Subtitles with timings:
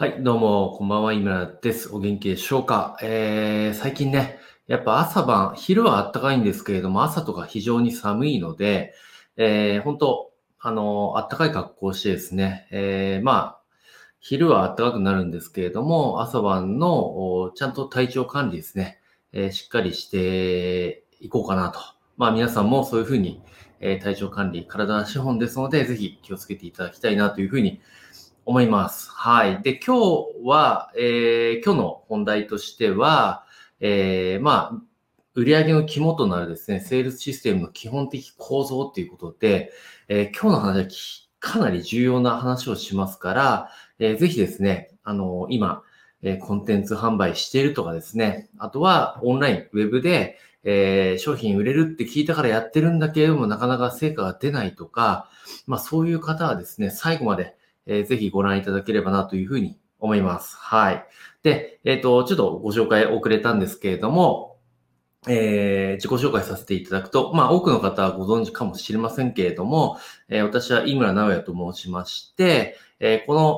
[0.00, 1.94] はい、どうも、こんばんは、井村です。
[1.94, 2.96] お元気でしょうか？
[3.02, 8.94] えー、最近ね、やっぱ朝晩、昼は暖かいんですけれども、朝とか非常に寒いので、
[9.36, 13.60] えー、本当あの、暖かい格好をしてですね、えー、まあ、
[14.20, 19.00] 昼は暖かくなるんですけれども、朝晩のちゃんと体調管理ですね、
[19.34, 21.78] えーしっかりしていこうかなと。
[22.16, 23.42] まあ皆さんもそういうふうに、
[23.80, 27.82] えー体調管理、体は資本ですので、ぜひ気をつけていただきたいなというふうに
[28.46, 29.10] 思います。
[29.10, 29.62] はい。
[29.62, 33.44] で、今日は、えー今日の本題としては、
[33.80, 34.82] えーまあ、
[35.34, 39.72] 売上の肝となるですね、セールスシステムの基本的構造っていうことで、
[40.08, 45.82] えー今日の話はかなり重要な話をしますから、えーぜひですね、あの今、
[46.22, 55.28] えーコンテンツ販売しているとかですね、あとはオンライン、ウェブで、えー商品売れるって聞いたからやってるんだけれども、なかなか成果が出ないとか、
[55.66, 57.54] まあそういう方はですね、最後まで、
[57.86, 60.56] えーぜひご覧いただければなというふうに思います。
[60.56, 61.06] はい。
[61.42, 64.58] で、えっ、と、ちょっとご紹介遅れたんですけれども、
[65.28, 73.50] えー自己紹介させていただくと、まあ多くの方はご存知かもしれませんけれども、えー私は井村直也と申しまして、えーこの、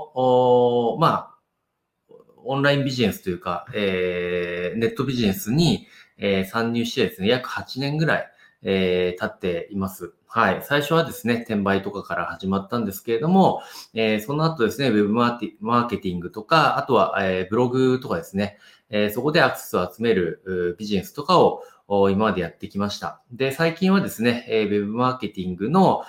[0.95, 5.87] おまあ、オンラインビジネスというか、えーネットビジネスに、
[6.19, 8.29] えー参入してですね、約8年ぐらい、
[8.63, 10.13] えー経っています。
[10.27, 10.63] はい。
[10.63, 13.63] 最初はですね、転売とかから始まったんですけれども、
[13.95, 18.59] えーその後ですね、ウェブマーティマーケティングとか、あとは、えーブログとかですね、
[18.91, 23.21] えーそこでアクセスを集めるうビジネスとかを今までやってきました。
[23.33, 26.05] で、最近はですね、えーウェブマーケティングの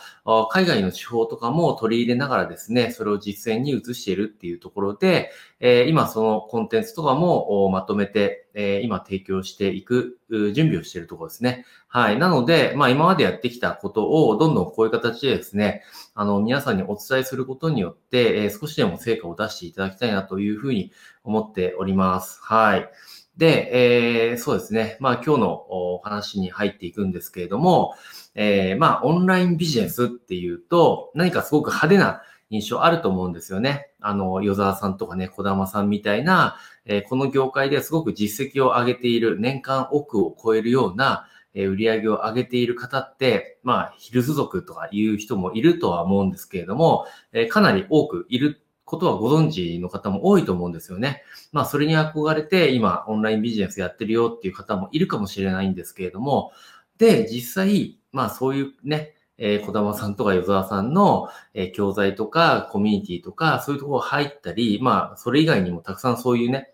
[0.52, 11.66] 海外の手法とかも取り入れながらですね、それを実践に移しているっていうところで、え今そのコンテンツとかもまとめて、え今提供していく準備をしているところですね。
[11.88, 12.18] はい。
[12.18, 15.84] なので、まあ今までやってきたことをどんどんこういう形でですね、
[16.16, 20.92] あの皆さんにお伝えすることによって、え少しでも成果を出していただきたいなというふうに
[21.24, 22.40] 思っております。
[22.42, 22.90] はい。
[23.38, 24.98] で、えーそうですね。
[25.00, 27.96] まあ今日のお話に入っていくんですけれども、
[28.36, 32.22] えーまあオンラインビジネスっていうと何かすごく派手な
[32.52, 33.90] 印象あると思うんですよね。
[34.00, 51.24] あの、与沢さんとかね、小玉さんみたいな、えーこの業界ですごく実績を上げている、年間億を超えるような、えー売り上げを上げている方って、まあ、ヒルズ族とかいう人もいるとは思うんですけれども、えーかなり多くいることはご存知の方も多いと思うんですよね。
[51.52, 56.52] まあ、それに憧れて今、オンラインビジネスやってるよっていう方もいるかもしれないんですけれども、
[56.98, 66.74] で、実際、まあ、そういうね、えー小玉さんとか与沢さんの、えー教材とかコミュニティとか、そういうところ入ったり、まあ、それ以外にもたくさんそういうね、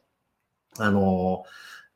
[0.78, 1.50] あのー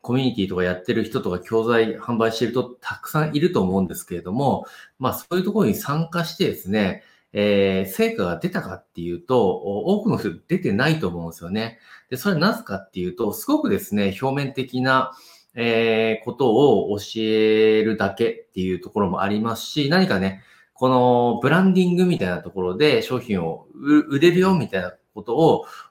[0.04, 4.66] コミュニティとかやってる人とか教材販売してる人たくさんいると思うんですけれども、
[5.00, 11.80] まあそういうところに参加してですね、えー成果が出たかっていうと、多くの人出てないと思うんですよね。
[12.10, 15.12] で、それはなぜかっていうと、すごくですね、表面的な、
[15.56, 25.38] えーことを教えるだけっていうところもありますし、何かね、このブランディングみたいなところで商品を売れるよみたいなこと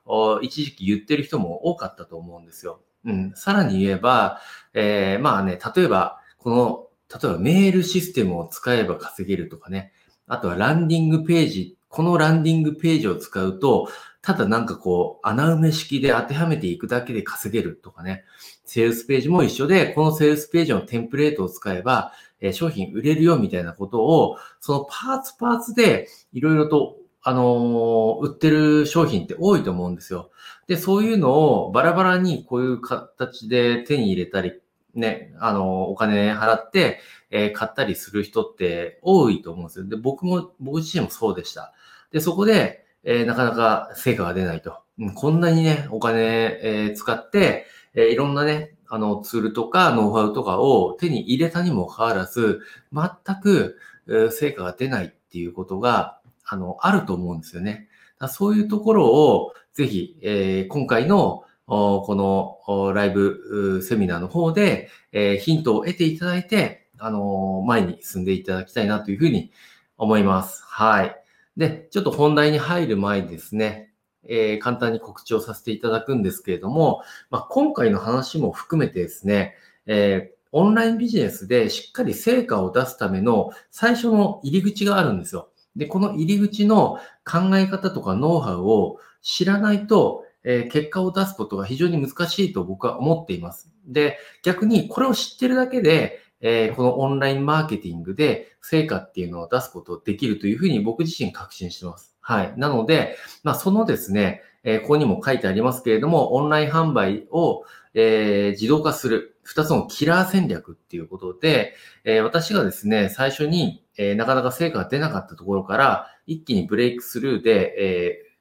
[0.04, 2.80] を一時期言ってる人も多かったと思うんですよ。
[3.04, 3.32] うん。
[3.34, 4.40] さらに言えば、
[4.74, 9.92] えーまあね、例えば、この、例えばメールシステムを使えば稼げるとかね。
[10.32, 13.90] あとはランディングページ、このランディングページを使うと、
[14.22, 18.24] ただなんかこう、穴埋め式で当てはめていくだけで稼げるとかね。
[18.64, 30.30] セールスページも一緒で、このセールスページのテンプレートを使えば、え商品売れるよみたいなことを、そのパーツパーツでいろいろと、あの売ってる商品って多いと思うんですよ。
[30.66, 34.61] で、そういうのをバラバラにこういう形で手に入れたり、
[34.94, 39.86] ね、あの、お金払って、えー買ったりする人って多いと思うんですよ。
[39.86, 41.72] で、僕も、僕自身もそうでした。
[42.10, 44.78] で、そこで、えーなかなか成果が出ないと。
[44.98, 46.20] うんこんなにね、お金、
[46.62, 52.60] えー使って、えいろんなね、あの、ツールとかノウハウとかを手に入れたにもかかわらず、
[52.92, 53.08] 全
[53.40, 53.78] く、
[54.08, 57.88] え成果が出ないっていうことが、あの、あると思うんですよね。
[58.18, 69.50] だそういうところを、ぜひ、え今回の、このライブセミナーの方で、えヒントを得ていただいて、あの前に進んでいただきたいなというふうに
[69.96, 70.62] 思います。
[70.66, 71.16] はい。
[71.56, 73.90] で、ちょっと本題に入る前にですね、
[74.24, 79.54] えー簡単に告知をさせていただくんですけれども、まあ、今回の話も含めてですね、
[79.86, 85.48] えーオンラインビジネスでしっかり成果を出すための最初の入り口があるんですよ。
[85.76, 93.70] で、この入り口の考え方とかノウハウを知らないと、えー結果を出すことが非常に難しいと僕は思っています。
[93.86, 102.16] で、逆にこれを知ってるだけで、えーこのオンラインマーケティングで成果っていうのを出すことできるというふうに僕自身確信してます。
[102.20, 102.54] はい。
[102.56, 111.74] なので、まあ、そのですね、えー、ここにも書いてありますけれども、オンライン販売を、えー、自動化する二つのキラー戦略っていうことで、
[112.04, 118.31] えー、私がですね、最初に、えー、なかなか成果が出なかったところから、一気にブレイクスルーで、えー、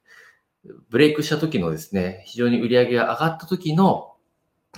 [0.90, 4.12] ブレイクした時のですね、非常に売り上げが上がった時の、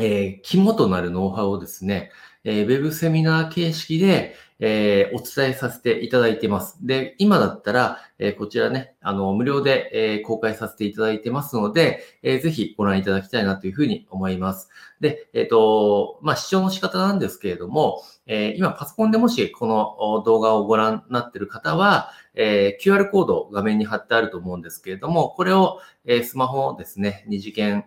[0.01, 2.11] えー、肝となるノウハウをですね、
[2.45, 6.79] えー、ウェブセミナー形式で、えー、お伝えさせていただいてます。
[6.87, 14.69] で、今だったら、えー、こちらね、あの、無料で、えー、公開させていただいてますので、えー、ぜひご覧いただきたいなというふうに思います。
[15.01, 27.85] で、えっ、と、まあ、視聴の仕方なんですけれども、えー、今パソコンでもしこの動画をご覧になっている方は、えー、QR コード画面に貼ってあると思うんですけれども、これを、えー、スマホですね、二次元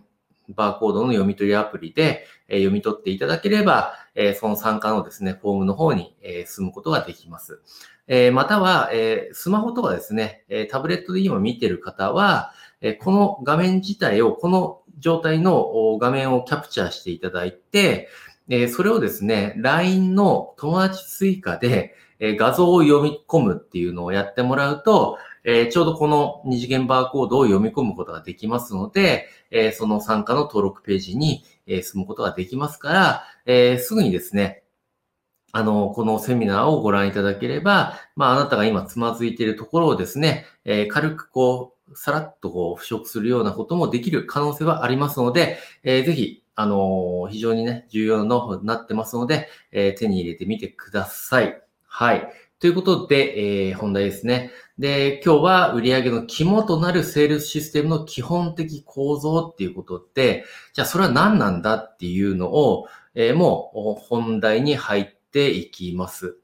[0.49, 7.61] バーコードの読み取りアプリで、え読み取っていただければ、えその参加のですね、フォームの方に、え進むことができます。
[8.07, 12.51] えまたは、えスマホとかですね、えタブレットで今見てる方は、
[12.81, 18.09] えこの画面自体を、この状態の画面をキャプチャーしていただいて、
[18.49, 25.17] えそれをですね、LINE の友達追加で、え画像を読み込むっていうのをやってもらうと、
[25.49, 34.63] えちょうどこの二次元バーコードを読み込むことができますので、えその参加の登録ページに、え進むことができますから、えすぐにですね、
[35.53, 51.61] あの、このセミナーをご覧いただければ、まあ、あなたが今つまずいているところをですね、え軽くこう、さらっとこう、腐食するようなこともできる可能性はありますので、えー、ぜひ、あの非常にね、重要なノウハウになってますので、え手に入れてみてください。
[51.85, 52.27] はい。
[52.59, 54.49] ということで、えー、本題ですね。
[54.79, 60.43] で、今日は売上の肝となるセールスシステムの基本的構造っていうことで、
[60.73, 66.37] じゃあそれは何なんだっていうのを、えー、もう本題に入っていきます。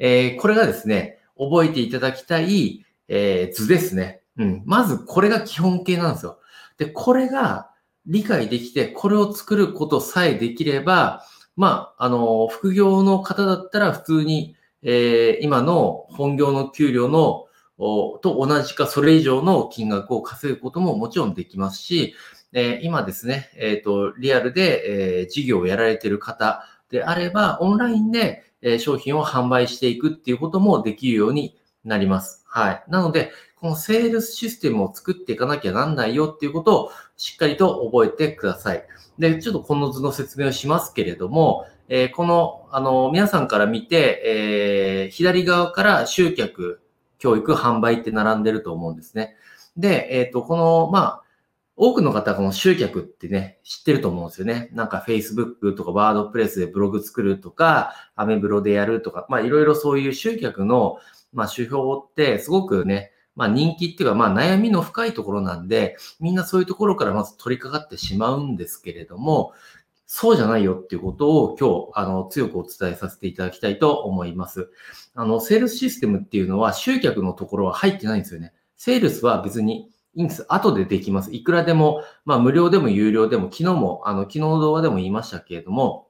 [0.00, 4.22] えー、これがですね、覚えていただきたい、え、図ですね。
[4.36, 4.62] うん。
[4.64, 6.40] まずこれが基本形なんですよ。
[6.78, 7.70] で、これが
[8.06, 11.24] 理解できて、これを作ることさえできれば、
[11.56, 17.46] まあ、あの、副業の方だったら普通にえー、今の本業の給料の
[17.76, 22.14] と同じかそれ以上の金額を稼ぐことももちろんできますし、
[22.52, 32.44] えー、今ですね、えっ、ー、と、リアルで、えー、事業をやられている方であれば、オンラインで、え商品を販売していくっていうこともできるようになります。
[32.46, 32.84] はい。
[32.88, 38.86] なので、このセールスシステムを作っていかなきゃなんないよっていうことをしっかりと覚えてください。
[39.18, 46.80] で、ちょっとこの図の説明をしますけれども、えー、この、あの、皆さんから見て、えー、左側から集客、
[47.18, 49.36] 教育、販売って並んでると思うんですね。
[49.76, 51.24] で、えっ、ー、と、この、まあ、
[51.76, 54.68] 多くの方はこの集客ってね、知ってると思うんですよね。
[54.72, 60.98] なんか Facebook とかワードプレスでブログ作るとか、アメブロでやるとか、まあいろいろそういう集客の、
[61.32, 69.52] まあ指標ってすごくね、まあ人気っていうかまあ悩みの深いところなんで、みんなそういうところからまず取り掛かってしまうんですけれども、
[70.16, 74.70] そうじゃないよっていうことを今日、あの、強くお伝えさせていただきたいと思います。
[75.16, 78.52] あの、セールスシステムっていうのは集客のところは入ってないんですよね。
[78.76, 80.46] セールスは別にいいんです。
[80.48, 81.34] 後でできます。
[81.34, 86.06] いくらでも、まあ無料でも有料でも、昨日も、あの、昨日の動画でも言いましたけれども、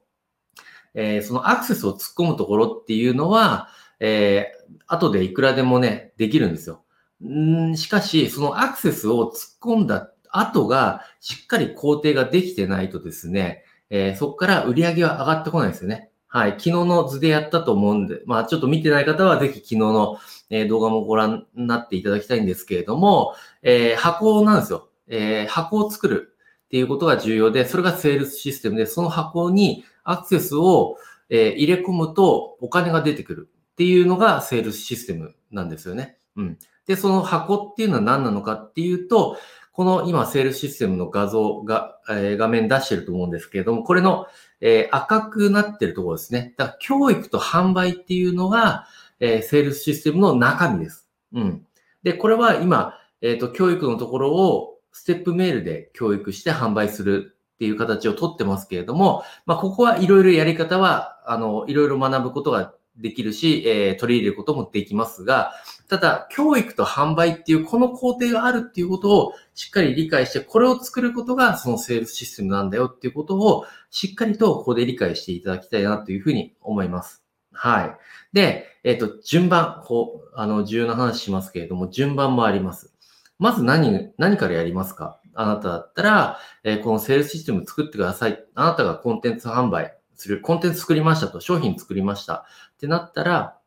[0.92, 3.68] えー、そのアクセスを突っ込むところっていうのは、
[4.00, 6.84] えー、後でいくらでもね、できるんですよ。
[7.26, 16.10] んしかし、そのアクセスを突っ込んだ後が、しっかり工程ができてないとですね、えー、そこから売り上げは上がってこないですよね。
[16.34, 16.50] はい。
[16.52, 20.18] 昨日の図でやったと思うんで、まあちょっと見てない方はぜひ昨日の、
[20.50, 24.88] え、動画もご覧になっていただきたいんですけれども、えー、箱なんですよ。
[25.06, 30.96] えー、箱を作るっていうことが重要で、それがセールスシステムで、その箱にアクセスを、
[31.28, 36.18] え、入れ込むとお金が出てくるっていうのがセールスシステムなんですよね。
[36.36, 36.58] うん。
[36.86, 39.36] で、その箱っていうのは何なのかっていうと、
[39.74, 44.28] この今、セールシステムの画像が、えー、画面出してると思うんですけれども、これの、
[44.60, 46.54] えー、赤くなってるところですね。
[46.56, 48.86] だから教育と販売っていうのが、
[49.18, 51.08] えー、セールスシステムの中身です。
[51.32, 51.66] うん。
[52.04, 65.52] で、これは今、えっ、と、教育のところをステップメールで教育して販売するっていう形をとってますけれども、まあ、ここはいろいろやり方は、あの、いろいろ学ぶことができるし、えー、取り入れることもできますが、
[65.88, 77.22] ただ、教育と販売っていうこの工程があるっていうことをしっかり理解して、これを作ることがそのセールスシステムなんだよっていうことをしっかりとここで理解していただきたいなというふうに思います。
[77.52, 77.96] はい。
[78.32, 82.92] で、えっ、ー、と、順番、こう、あの、重要な話しますけれども、順番もあります。
[83.38, 85.20] まず何、何からやりますか？
[85.34, 88.44] あなただったら、えー、このセールスシステム作ってください。
[88.54, 90.40] あなたがコンテンツ販売する。
[90.40, 92.46] コンテンツ作りましたと、商品作りました。
[92.74, 93.58] ってなったら、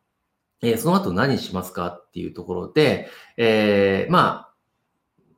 [0.61, 4.53] えー、その後何しますかっていうところで、えー、まあ、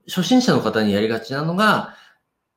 [0.08, 1.96] 初心者の方にやりがちなのが、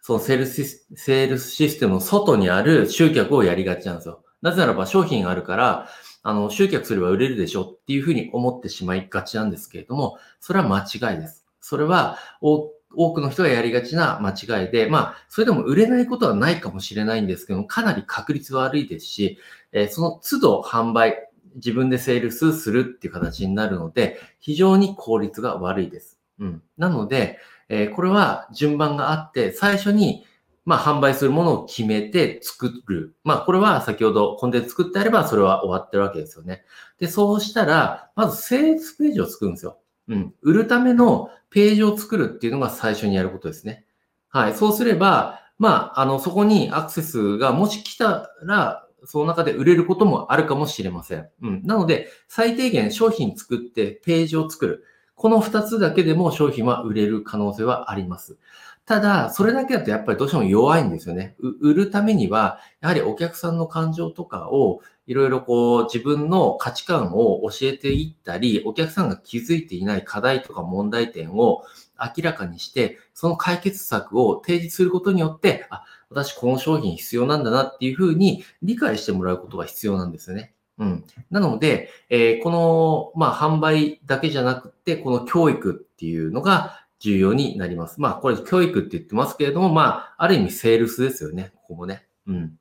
[0.00, 0.64] そのセールス
[0.97, 4.25] セールスシステムの外にある集客をやりがちなんですよ。
[4.40, 5.88] なぜならば商品があるから、
[6.25, 10.81] あの、集客すれば売れるでしょっていうふうに思ってしまいがちなんですけれども、それは間
[11.12, 11.45] 違いです。
[11.61, 19.38] それは、多くの人がやりがちな間違いで、まあ、それでも売れないことはないかもしれないんですけども、かなり確率悪いですし、
[19.73, 21.22] えー、その都度販売、
[21.56, 26.21] 自分でセールスするっていう形になるので、非常に効率が悪いです。
[26.38, 26.62] うん。
[26.76, 30.25] なので、えー、これは順番があって、最初に、
[30.64, 33.16] まあ、販売するものを決めて作る。
[33.25, 36.64] まあ、これは先ほどコンテンツ作ってあれば、それは終わってるわけですよね。
[36.99, 39.78] で、そうしたら、まずセールスページを作るんですよ。
[40.09, 40.35] うん。
[40.42, 43.85] 売るためのページを作るっていうのが最初にやることですね。
[44.28, 44.54] はい。
[44.54, 51.28] そうすれば、まあ、あの、そこにアクセスがもし来たら、その中で売れることもあるかもしれません。
[51.42, 51.62] うん。
[51.64, 54.85] なので、最低限商品作ってページを作る。
[55.14, 58.38] この2つだけでも商品は売れる可能性はあります。
[58.85, 61.37] ただ、それだけだとやっぱりどうしても弱いんですよね。
[61.61, 71.62] 売るためには、やはりお客さんの感情とかをいろいろこう自分の価値観を教えていったり、お客さんが気づいていない課題とか問題点を
[71.99, 80.54] 明らかにして、その解決策を提示することによって、あ、私この商品必要なんだなっていうふうに理解してもらうことが必要なんですよね。
[80.78, 81.04] うん。
[81.31, 88.00] なので、えー、この、まあ、販売だけじゃなくて、この教育っていうのが重要になります。
[88.00, 91.52] まあ、これ教育って言ってますけれども、まあ、ある意味セールスですよね。
[91.54, 92.07] ここもね。
[92.26, 92.59] うん。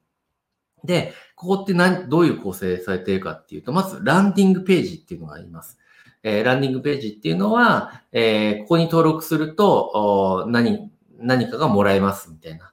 [0.84, 5.77] で、ここって何、どういう構成されているかっていうと、まず、ランディングページっていうのがあります。
[6.24, 12.72] えー、ランディングページっていうのは、えー、ここに登録すると、何、何かがもらえますみたいな。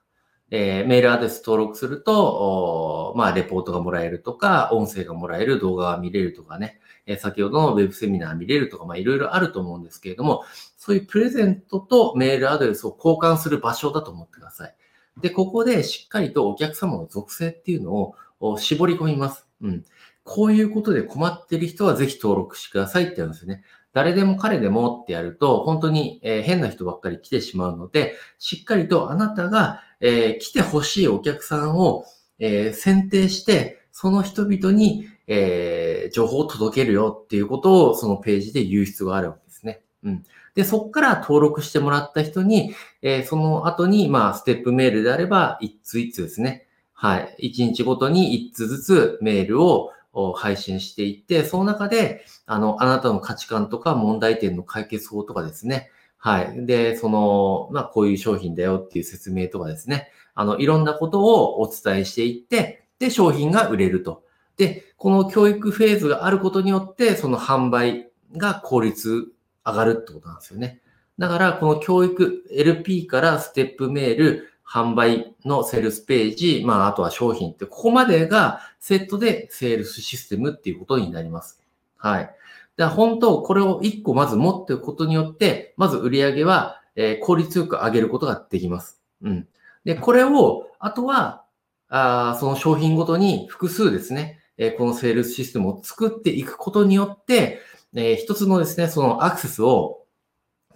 [0.50, 10.44] えー、メールアドレス登録すると、まあ、レポートがもらえるとか、音声がもらえる、動画が見れるとかね、えー、先ほどのウェブセミナー見れるとか、まあ、いろいろあると思うんですけれども、
[10.76, 14.74] そういうプレゼントとメールアドレスを交換する場所だと思ってください。
[15.20, 19.46] で、ここでしっかりとお客様の属性っていうのを絞り込みます。
[19.60, 19.84] うん。
[20.28, 23.62] こういうことで困ってる人はぜひ登録してくださいって言うんですよね。
[23.94, 32.04] 誰でも彼でもってやると、本当に、え変な人ばっかり来てしまうので、しっかりとあなたが、え来てほしいお客さんを、
[32.38, 39.80] え選定して、その人々に、え情報を届けるよっていうことをそのページで言う必要があるわけですね。
[40.04, 40.24] うん。
[40.54, 46.66] で、そこから登録してもらった人に、えその後に、まあ、ステップメールであれば、一通一通ですね。
[46.92, 47.34] はい。
[47.38, 55.90] 一日ごとに一通ずつメールをを配信していって、その中で、あの、あなたの価値観とか問題点の解決法とかですね。
[56.18, 56.66] はい。
[56.66, 60.10] で、その、まあ、こういう商品だよっていう説明とかですね。
[60.34, 64.24] あの、いろんなことをお伝えしていって、で、商品が売れると。
[64.56, 69.28] で、この教育フェーズがあることによって、その販売が効率
[69.64, 70.80] 上がるってことなんですよね。
[71.18, 81.62] だから、この教育 LP からステップメール、販売のセールスページ、まあ、あとは商品って、ここまでがセットでセールスシステムっていうことになります。
[81.96, 82.30] はい。
[82.76, 89.00] で本当、これを1個まず持っておくことによって、まず売り上げは、えー、効率よく上げることができます。
[89.22, 89.48] うん。
[89.84, 91.44] で、これを、あとは、
[91.88, 97.62] あその商品ごとに複数ですね、えー、このセールスシステムを作っていくことによって、
[97.94, 100.04] えー、一つのですね、そのアクセスを、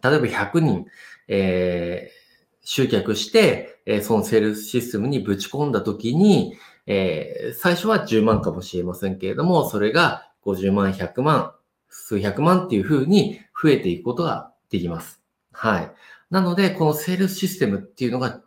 [0.02, 0.86] 例えば100人、
[1.28, 11.52] えー、集客して、えそのセールスシステムにぶち込んだときに、え最初は10万かもしれませんけれども、それが50万、100万、
[11.88, 15.22] 数百万っていうふうに増えていくことができます。
[15.52, 15.92] はい。
[16.30, 18.40] なので、このセールスシステムっていうのが、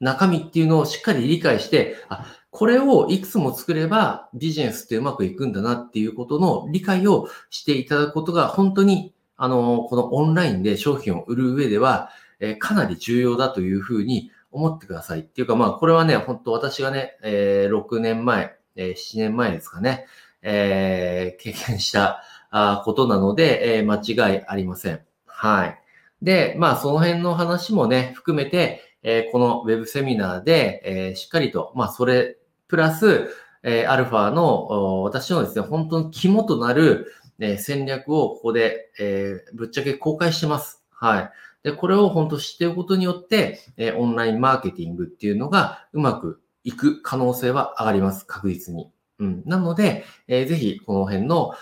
[0.00, 12.10] 中身っていうのをしっかり理解して、あ、これをいくつも作ればビジネスってうまくいくんだなっていうことの理解をしていただくことが本当に、あの、このオンラインで商品を売る上では、
[12.40, 15.20] えかなり重要だというふうに思ってください。
[15.20, 20.06] っていうか、まあ、これはね、本当私がね、えー、6年前、えー、7年前ですかね、
[20.42, 25.00] えー、経験したあことなので、えー、間違いありません。
[25.26, 25.78] はい。
[26.20, 32.36] で、まあ、その辺の話もね、含めて、えー、このウェブセミナーで、えー、しっかりと、まあ、それ、
[32.68, 33.30] プラス、
[33.64, 40.84] えー、アルファの、私のですね、本当の肝となる、え、戦略をここで、え、ぶっちゃけ公開してます。
[40.90, 41.30] はい。
[41.62, 48.26] で、これを本当知っておくことによって、えオンラインマーケティングっていうのがうまくいく可能性は上がります。
[48.26, 48.90] 確実に。
[49.18, 51.54] うん、なので、えー、ぜひこの辺の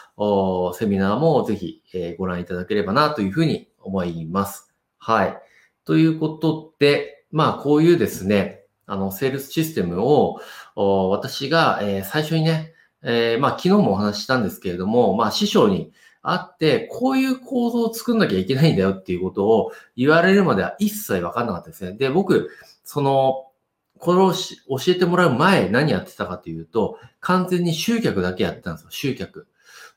[0.72, 4.72] セミナーもぜひ、えー、ご覧いただければなというふうに思います。
[4.98, 5.36] はい。
[5.84, 10.40] ということで、まあこういうですね、あの、セールスシステムを
[11.10, 21.92] 私が、えー、最初にね、え、まあ昨日もお話ししたんですけれども、まあ師匠にあって、こういう構造を作んなきゃいけないんだよっていうことを言われるまでは一切わかんなかったですね。
[21.92, 22.50] で、僕、
[22.84, 23.46] その、
[23.98, 29.46] これを教えてもらう前何やってたかというと、完全に集客だけやってたんですよ、集客。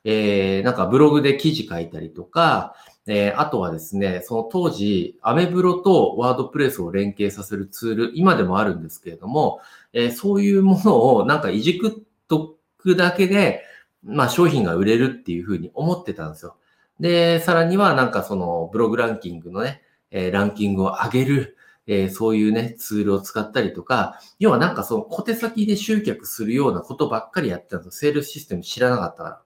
[0.04, 2.74] えー、なんかブログで記事書いたりとか、
[3.06, 9.60] えー、あとはですね、その当時、アメブロとワードプレスを連携させるツール、今でもあるんですけれども、
[9.92, 11.92] えー、そういうものをなんかいじくっ
[12.28, 13.62] とくだけで、
[14.04, 16.56] まあ商品が売れるっていうふうに思ってたんですよ。
[17.00, 21.56] で、さらにはなんかそのブログランキングのね、えー、ランキングを上げる、
[21.86, 27.90] えー、そういうね、ツールを使ったりとか、要はなんかその小手先で集客するようなことばっかりやってたんですよ。
[27.92, 29.42] セールシステム知らなかったから。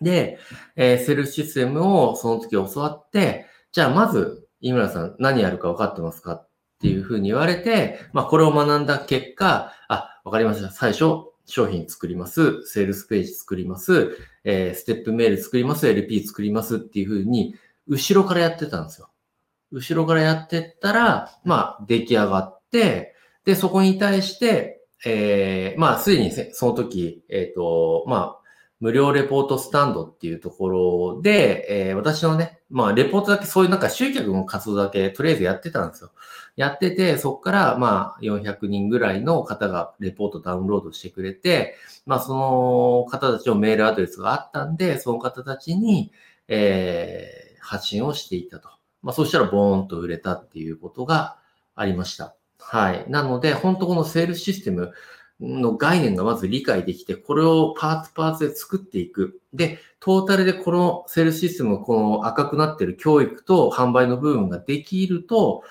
[0.00, 0.38] で、
[0.76, 6.48] えー、セルシステムをその時教わって、じゃあまず、井村さん何やるか分かってますかっ
[6.80, 10.70] ていうふうに言われて、まあこれを学んだ結果、あ、わかりました。
[10.70, 12.64] 最初、商品作ります。
[12.66, 14.16] セールスページ作ります。
[14.44, 15.86] えー、ステップメール作ります。
[15.86, 17.54] LP 作りますっていうふうに、
[17.86, 19.10] 後ろからやってたんですよ。
[19.70, 28.43] 後ろからやってったら、まあ出来上がって、で、そこに対して、えー、まあすでにその時、えっ、ー、と、まあ、
[28.84, 36.12] 無料レポートスタンドっていうところで、えー、私のね、まあ、レポートだけ、そういうなんか集客の活動だけ、とりあえずやってたんですよ。
[36.54, 46.12] やってて、そこから、まあ、400人ぐらいの方がレポートダウンロードしてくれて、まあ、その方たちのメールアドレスがあったんで、その方たちに、
[46.48, 48.68] えー、発信をしていたと。
[49.02, 51.38] まあ、そしたらボーンと売れたっていうことが
[51.74, 52.34] ありました。
[52.58, 53.06] はい。
[53.08, 54.92] なので、本当このセールシステム、
[55.40, 59.40] の概念がまず理解できて、これをパーツパーツで作っていく。
[59.52, 65.62] で、トータルでこのセルシステム、この赤くなってる教育と販売の部分ができると、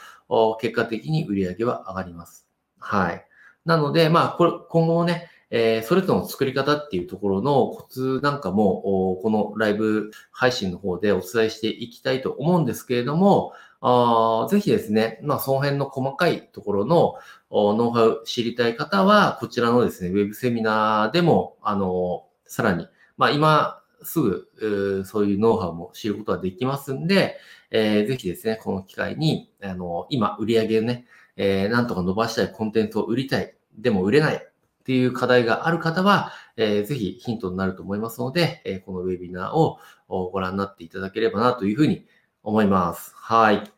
[0.60, 2.48] 結果的に売り上げは上がります。
[2.80, 3.26] はい。
[3.66, 13.54] なので、まあ、これ、今後もね、えー、それとの作り方っていうところのコツなんかも、このライブ配信の方でお伝えしていきたいと思うんですけれども、
[13.86, 17.16] あぜひですね、まあ、その辺の細かいところの
[17.52, 27.36] ノウハウ知りたい方は、こちらのですね、ウェブセミナーでも、あの、さらに、まあ、今すぐ、そういうノウハウも知ることができますんで、
[27.72, 34.40] えー、ぜひですね、この機会に、あの、今、売り上げをね、えー、なんとか伸ばしたいコンテンツを売りたい、でも売れないっ
[34.86, 42.06] ていう課題がある方は、えー、ぜひヒントになると思いますので、えー、このウェビナーをご覧になっていただければなというふうに
[42.44, 43.14] 思います。
[43.16, 43.72] はい。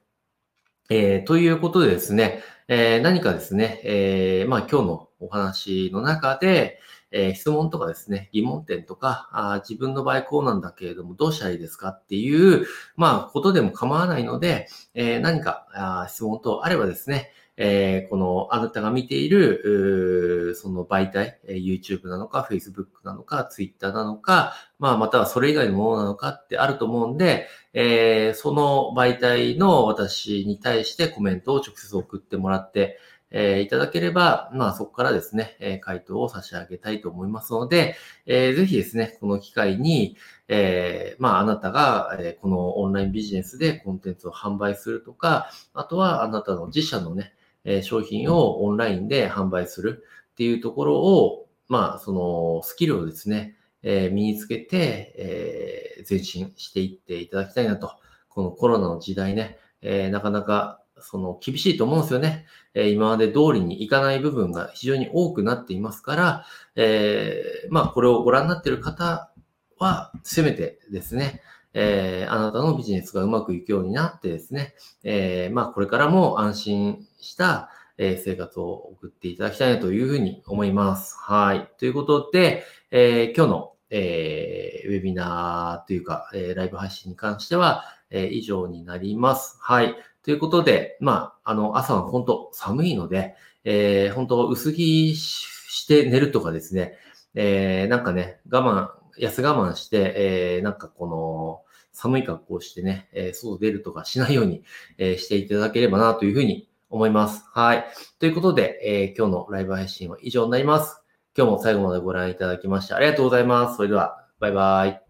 [0.89, 6.79] えー、ということでですね、えー、何かですね、えー、まあ今日のお話の中で、
[7.11, 12.65] え、質問とかですね、疑問点とかあ、自分の場合こうなんだけれども、どうしたらいいですかっていう、
[12.97, 32.99] まあ、ことでも構わないので、え、何かあ質問等あればですね、えー、このあなたが見ている、その媒体、YouTube なのか、Facebook なのか、Twitter なのか、まあ、またはそれ以外のものなのかってあると思うんで、えー、その媒体の私に対してコメントを直接送ってもらって、
[33.31, 40.15] えー、いただければ、まあそこからですね、えー、回答を差し上げたいと思いますので、えー、ぜひですね、この機会に、
[40.47, 47.33] えー、まああなたが、えー、このオンラインビジネスでコンテンツを販売するとか、あとはあなたの自社のね、
[47.65, 57.91] え商品をオンラインで販売するっていうところを、まあ、そのスキルをですね、え身につけて、え前進していっていただきたいなと。
[58.29, 62.45] このコロナの時代ね、えなかなかその厳しいと思うんですよね。
[62.73, 69.31] え今まで通りにいかない部分が非常に多くなっていますから、えー、まあこれをご覧になっている方
[69.77, 71.41] は、せめてですね、
[71.77, 81.15] えー、あなたのビジネスがうまくいくようになってですね、えー、まあ、これからも安心した、え生活を送っていただきたいなというふうに思います。
[81.17, 81.69] はい。
[81.77, 89.57] ということで、え、今日の、え、ウェビナーというか、え、ライブ配信に関しては、え、以上になります。
[89.61, 89.95] はい。
[90.23, 96.97] ということで、まあ、あの、朝は本当寒いので、えー、本当薄着して寝るとかですね、
[97.33, 101.64] えー、なんかね、我慢、安我慢して、えー、なんかこの、
[101.95, 104.63] 寒い格好をしてね、えー、外出るとかしないように、
[104.97, 107.43] えー、していただければなというふうに思います。
[107.53, 107.85] はい。
[108.19, 111.01] ということで、えー、今日のライブ配信は以上になります。
[111.37, 113.77] 今日も最後までご覧いただきましてありがとうございます。
[113.77, 115.01] それでは、バイバイ。